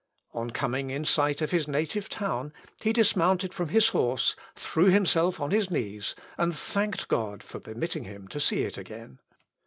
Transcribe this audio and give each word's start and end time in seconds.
On 0.33 0.49
coming 0.49 0.89
in 0.89 1.05
sight 1.05 1.41
of 1.43 1.51
his 1.51 1.67
native 1.67 2.09
town, 2.09 2.53
he 2.81 2.91
dismounted 2.91 3.53
from 3.53 3.69
his 3.69 3.89
horse, 3.89 4.35
threw 4.55 4.85
himself 4.85 5.39
on 5.39 5.51
his 5.51 5.69
knees, 5.69 6.15
and 6.39 6.57
thanked 6.57 7.07
God 7.07 7.43
for 7.43 7.59
permitting 7.59 8.05
him 8.05 8.27
to 8.29 8.39
see 8.39 8.63
it 8.63 8.79
again. 8.79 9.19